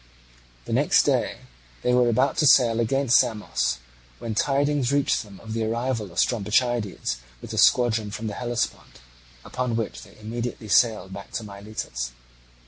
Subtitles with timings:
[0.65, 1.41] The next day
[1.83, 3.77] they were about to sail against Samos,
[4.17, 8.99] when tidings reached them of the arrival of Strombichides with the squadron from the Hellespont,
[9.45, 12.13] upon which they immediately sailed back to Miletus.